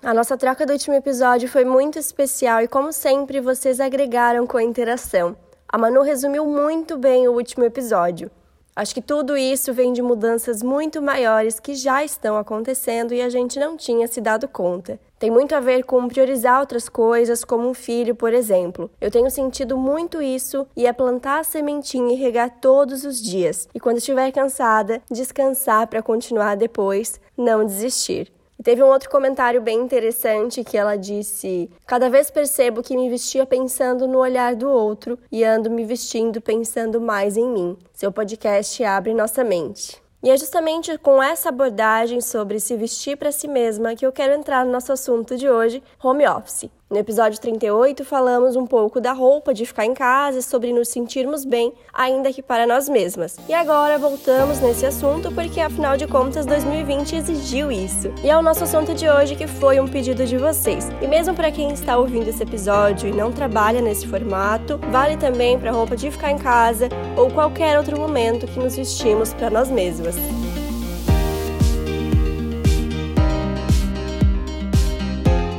[0.00, 4.56] A nossa troca do último episódio foi muito especial e, como sempre, vocês agregaram com
[4.56, 5.36] a interação.
[5.68, 8.30] A Manu resumiu muito bem o último episódio.
[8.76, 13.28] Acho que tudo isso vem de mudanças muito maiores que já estão acontecendo e a
[13.28, 15.00] gente não tinha se dado conta.
[15.18, 18.88] Tem muito a ver com priorizar outras coisas, como um filho, por exemplo.
[19.00, 23.68] Eu tenho sentido muito isso e é plantar a sementinha e regar todos os dias.
[23.74, 28.32] E quando estiver cansada, descansar para continuar depois, não desistir.
[28.58, 33.08] E teve um outro comentário bem interessante que ela disse: Cada vez percebo que me
[33.08, 37.78] vestia pensando no olhar do outro e ando me vestindo pensando mais em mim.
[37.92, 40.02] Seu podcast abre nossa mente.
[40.20, 44.34] E é justamente com essa abordagem sobre se vestir para si mesma que eu quero
[44.34, 46.68] entrar no nosso assunto de hoje, home office.
[46.90, 51.44] No episódio 38, falamos um pouco da roupa de ficar em casa, sobre nos sentirmos
[51.44, 53.36] bem, ainda que para nós mesmas.
[53.46, 58.10] E agora voltamos nesse assunto porque, afinal de contas, 2020 exigiu isso.
[58.24, 60.88] E é o nosso assunto de hoje que foi um pedido de vocês.
[61.02, 65.58] E mesmo para quem está ouvindo esse episódio e não trabalha nesse formato, vale também
[65.58, 69.70] para roupa de ficar em casa ou qualquer outro momento que nos vestimos para nós
[69.70, 70.16] mesmas.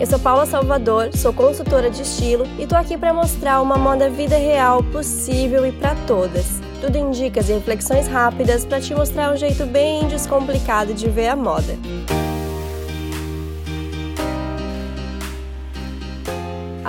[0.00, 4.08] Eu sou Paula Salvador, sou consultora de estilo e tô aqui para mostrar uma moda
[4.08, 6.58] vida real possível e para todas.
[6.80, 11.28] Tudo em dicas e reflexões rápidas para te mostrar um jeito bem descomplicado de ver
[11.28, 11.76] a moda.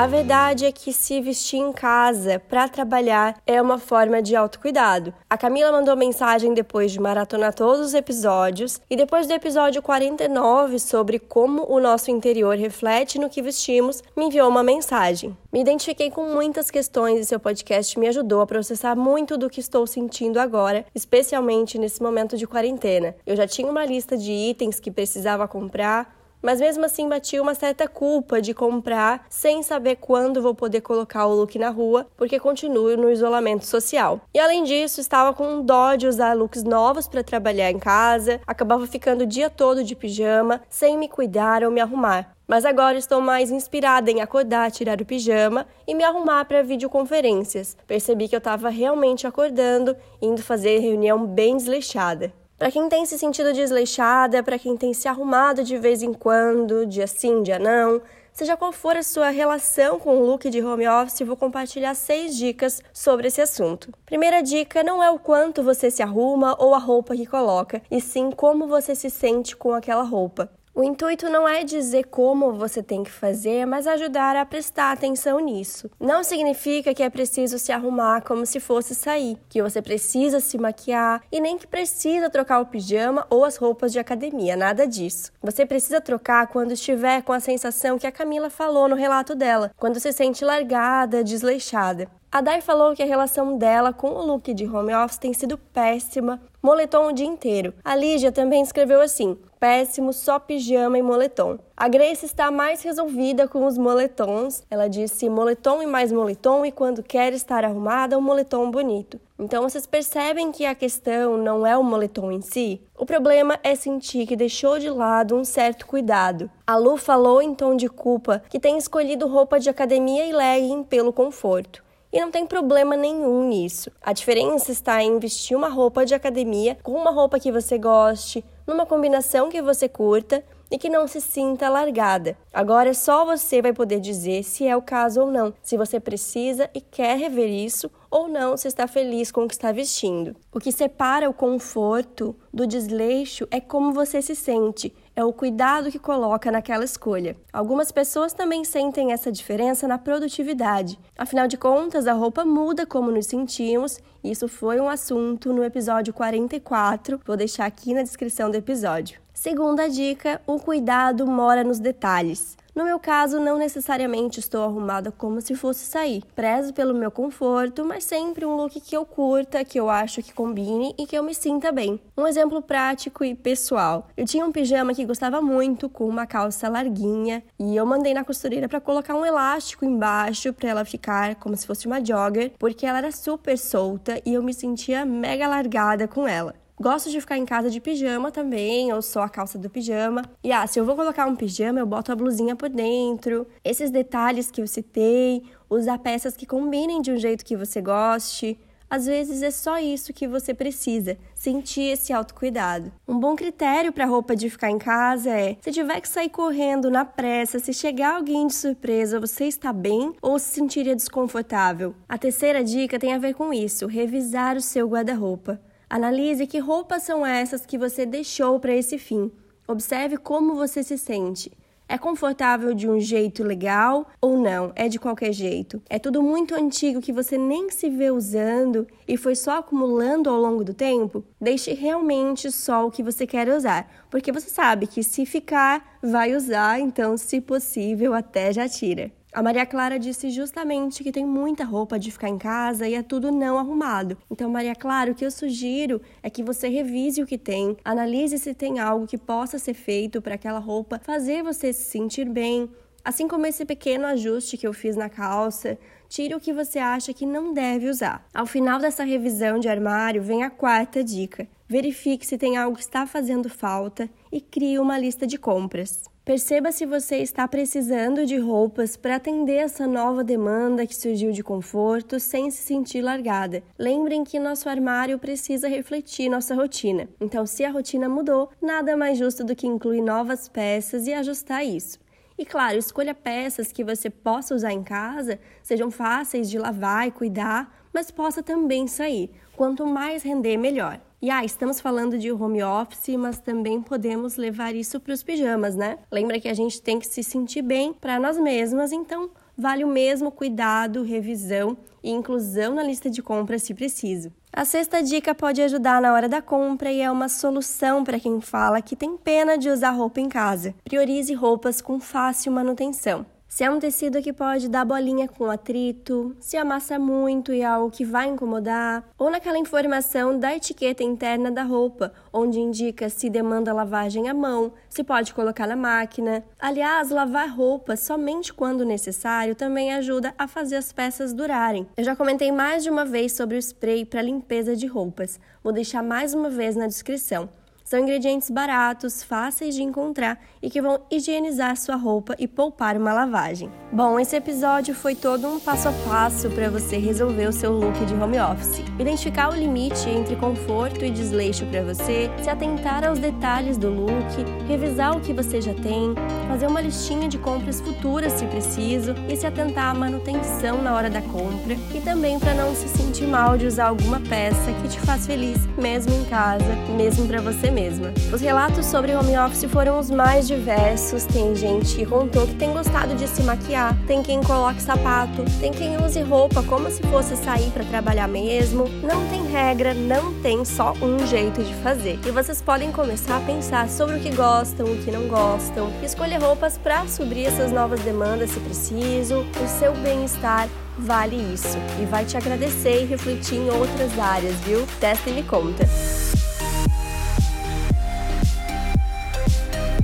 [0.02, 5.14] A verdade é que se vestir em casa para trabalhar é uma forma de autocuidado.
[5.30, 10.80] A Camila mandou mensagem depois de maratonar todos os episódios e depois do episódio 49
[10.80, 15.38] sobre como o nosso interior reflete no que vestimos, me enviou uma mensagem.
[15.54, 19.60] Me identifiquei com muitas questões e seu podcast me ajudou a processar muito do que
[19.60, 23.16] estou sentindo agora, especialmente nesse momento de quarentena.
[23.24, 27.54] Eu já tinha uma lista de itens que precisava comprar, mas mesmo assim batia uma
[27.54, 32.40] certa culpa de comprar sem saber quando vou poder colocar o look na rua, porque
[32.40, 34.22] continuo no isolamento social.
[34.34, 38.88] E além disso, estava com dó de usar looks novos para trabalhar em casa, acabava
[38.88, 42.36] ficando o dia todo de pijama, sem me cuidar ou me arrumar.
[42.48, 47.78] Mas agora estou mais inspirada em acordar, tirar o pijama e me arrumar para videoconferências.
[47.88, 52.34] Percebi que eu estava realmente acordando, indo fazer reunião bem desleixada.
[52.62, 56.86] Para quem tem se sentido desleixada, para quem tem se arrumado de vez em quando,
[56.86, 58.00] dia sim, dia não,
[58.32, 62.38] seja qual for a sua relação com o look de home office, vou compartilhar seis
[62.38, 63.92] dicas sobre esse assunto.
[64.06, 68.00] Primeira dica: não é o quanto você se arruma ou a roupa que coloca, e
[68.00, 70.48] sim como você se sente com aquela roupa.
[70.74, 75.38] O intuito não é dizer como você tem que fazer, mas ajudar a prestar atenção
[75.38, 75.92] nisso.
[76.00, 80.58] Não significa que é preciso se arrumar como se fosse sair, que você precisa se
[80.58, 85.34] maquiar e nem que precisa trocar o pijama ou as roupas de academia, nada disso.
[85.42, 89.72] Você precisa trocar quando estiver com a sensação que a Camila falou no relato dela,
[89.76, 92.08] quando se sente largada, desleixada.
[92.34, 95.58] A Dai falou que a relação dela com o look de home office tem sido
[95.58, 97.74] péssima, moletom o dia inteiro.
[97.84, 101.60] A Lígia também escreveu assim: péssimo, só pijama e moletom.
[101.76, 104.64] A Grace está mais resolvida com os moletons.
[104.72, 109.20] Ela disse moletom e mais moletom, e quando quer estar arrumada, um moletom bonito.
[109.38, 112.82] Então vocês percebem que a questão não é o moletom em si?
[112.98, 116.50] O problema é sentir que deixou de lado um certo cuidado.
[116.66, 120.84] A Lu falou em tom de culpa que tem escolhido roupa de academia e legging
[120.84, 121.91] pelo conforto.
[122.12, 123.90] E não tem problema nenhum nisso.
[124.02, 128.44] A diferença está em vestir uma roupa de academia com uma roupa que você goste,
[128.68, 132.38] numa combinação que você curta e que não se sinta largada.
[132.54, 136.70] Agora só você vai poder dizer se é o caso ou não, se você precisa
[136.74, 140.36] e quer rever isso ou não, se está feliz com o que está vestindo.
[140.54, 145.92] O que separa o conforto do desleixo é como você se sente é o cuidado
[145.92, 147.36] que coloca naquela escolha.
[147.52, 151.00] Algumas pessoas também sentem essa diferença na produtividade.
[151.18, 154.00] Afinal de contas, a roupa muda como nos sentimos.
[154.24, 157.20] Isso foi um assunto no episódio 44.
[157.26, 159.20] Vou deixar aqui na descrição do episódio.
[159.34, 162.58] Segunda dica: o cuidado mora nos detalhes.
[162.74, 166.24] No meu caso, não necessariamente estou arrumada como se fosse sair.
[166.34, 170.34] Prezo pelo meu conforto, mas sempre um look que eu curta, que eu acho que
[170.34, 172.00] combine e que eu me sinta bem.
[172.18, 174.08] Um exemplo prático e pessoal.
[174.16, 178.24] Eu tinha um pijama que gostava muito, com uma calça larguinha, e eu mandei na
[178.24, 182.86] costureira para colocar um elástico embaixo para ela ficar como se fosse uma jogger, porque
[182.86, 186.61] ela era super solta e eu me sentia mega largada com ela.
[186.82, 190.24] Gosto de ficar em casa de pijama também, ou só a calça do pijama.
[190.44, 193.46] E ah, se eu vou colocar um pijama, eu boto a blusinha por dentro.
[193.64, 198.60] Esses detalhes que eu citei, usar peças que combinem de um jeito que você goste.
[198.90, 202.92] Às vezes é só isso que você precisa, sentir esse autocuidado.
[203.08, 206.90] Um bom critério para roupa de ficar em casa é: se tiver que sair correndo
[206.90, 211.94] na pressa, se chegar alguém de surpresa, você está bem ou se sentiria desconfortável?
[212.10, 215.62] A terceira dica tem a ver com isso: revisar o seu guarda-roupa.
[215.92, 219.30] Analise que roupas são essas que você deixou para esse fim.
[219.68, 221.52] Observe como você se sente.
[221.86, 224.72] É confortável de um jeito legal ou não?
[224.74, 225.82] É de qualquer jeito?
[225.90, 230.40] É tudo muito antigo que você nem se vê usando e foi só acumulando ao
[230.40, 231.26] longo do tempo?
[231.42, 236.34] Deixe realmente só o que você quer usar, porque você sabe que se ficar, vai
[236.34, 239.12] usar, então, se possível, até já tira.
[239.34, 243.02] A Maria Clara disse justamente que tem muita roupa de ficar em casa e é
[243.02, 244.18] tudo não arrumado.
[244.30, 248.38] Então, Maria Clara, o que eu sugiro é que você revise o que tem, analise
[248.38, 252.70] se tem algo que possa ser feito para aquela roupa fazer você se sentir bem.
[253.06, 255.78] Assim como esse pequeno ajuste que eu fiz na calça,
[256.10, 258.28] tire o que você acha que não deve usar.
[258.34, 261.48] Ao final dessa revisão de armário, vem a quarta dica.
[261.70, 266.11] Verifique se tem algo que está fazendo falta e crie uma lista de compras.
[266.32, 271.44] Perceba se você está precisando de roupas para atender essa nova demanda que surgiu de
[271.44, 273.62] conforto sem se sentir largada.
[273.78, 277.10] Lembrem que nosso armário precisa refletir nossa rotina.
[277.20, 281.66] Então, se a rotina mudou, nada mais justo do que incluir novas peças e ajustar
[281.66, 282.00] isso.
[282.38, 287.12] E claro, escolha peças que você possa usar em casa, sejam fáceis de lavar e
[287.12, 289.32] cuidar, mas possa também sair.
[289.54, 291.02] Quanto mais render, melhor.
[291.22, 295.76] E ah, estamos falando de home office, mas também podemos levar isso para os pijamas,
[295.76, 296.00] né?
[296.12, 299.88] Lembra que a gente tem que se sentir bem para nós mesmas, então vale o
[299.88, 304.34] mesmo cuidado, revisão e inclusão na lista de compras se preciso.
[304.52, 308.42] A sexta dica pode ajudar na hora da compra e é uma solução para quem
[308.42, 310.74] fala que tem pena de usar roupa em casa.
[310.84, 313.28] Priorize roupas com fácil manutenção.
[313.52, 317.66] Se é um tecido que pode dar bolinha com atrito, se amassa muito e é
[317.66, 323.30] algo que vai incomodar, ou naquela informação da etiqueta interna da roupa, onde indica se
[323.30, 326.46] demanda lavagem à mão, se pode colocar na máquina.
[326.58, 331.86] Aliás, lavar roupa somente quando necessário também ajuda a fazer as peças durarem.
[331.98, 335.38] Eu já comentei mais de uma vez sobre o spray para limpeza de roupas.
[335.62, 337.50] Vou deixar mais uma vez na descrição.
[337.92, 343.12] São ingredientes baratos, fáceis de encontrar e que vão higienizar sua roupa e poupar uma
[343.12, 343.70] lavagem.
[343.92, 348.06] Bom, esse episódio foi todo um passo a passo para você resolver o seu look
[348.06, 348.82] de home office.
[348.98, 354.70] Identificar o limite entre conforto e desleixo para você, se atentar aos detalhes do look,
[354.70, 356.16] revisar o que você já tem,
[356.48, 361.10] fazer uma listinha de compras futuras se preciso e se atentar à manutenção na hora
[361.10, 365.00] da compra e também para não se sentir mal de usar alguma peça que te
[365.02, 368.14] faz feliz, mesmo em casa, mesmo para você mesmo mesma.
[368.32, 371.26] Os relatos sobre home office foram os mais diversos.
[371.26, 375.72] Tem gente que contou que tem gostado de se maquiar, tem quem coloque sapato, tem
[375.72, 378.86] quem use roupa como se fosse sair para trabalhar mesmo.
[379.02, 382.20] Não tem regra, não tem só um jeito de fazer.
[382.26, 386.40] E vocês podem começar a pensar sobre o que gostam, o que não gostam, escolher
[386.40, 389.40] roupas para suprir essas novas demandas se preciso.
[389.40, 394.86] O seu bem-estar vale isso e vai te agradecer e refletir em outras áreas, viu?
[395.00, 395.84] Testa e me conta.